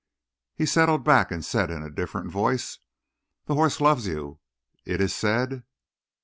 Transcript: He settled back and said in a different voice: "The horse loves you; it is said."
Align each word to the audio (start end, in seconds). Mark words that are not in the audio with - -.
He 0.55 0.65
settled 0.65 1.03
back 1.03 1.29
and 1.29 1.45
said 1.45 1.69
in 1.69 1.83
a 1.83 1.91
different 1.91 2.31
voice: 2.31 2.79
"The 3.45 3.53
horse 3.53 3.79
loves 3.79 4.07
you; 4.07 4.39
it 4.83 4.99
is 4.99 5.13
said." 5.13 5.61